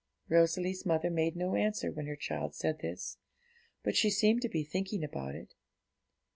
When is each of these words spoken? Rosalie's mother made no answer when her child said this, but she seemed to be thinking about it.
Rosalie's 0.29 0.83
mother 0.83 1.11
made 1.11 1.35
no 1.35 1.55
answer 1.55 1.91
when 1.91 2.07
her 2.07 2.15
child 2.15 2.55
said 2.55 2.79
this, 2.79 3.17
but 3.83 3.95
she 3.95 4.09
seemed 4.09 4.41
to 4.41 4.49
be 4.49 4.63
thinking 4.63 5.03
about 5.03 5.35
it. 5.35 5.53